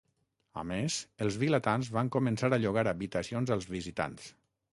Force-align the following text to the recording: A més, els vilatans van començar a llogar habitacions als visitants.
A 0.61 0.61
més, 0.69 0.95
els 1.25 1.37
vilatans 1.43 1.91
van 1.99 2.09
començar 2.17 2.49
a 2.51 2.59
llogar 2.65 2.85
habitacions 2.93 3.55
als 3.59 3.71
visitants. 3.77 4.33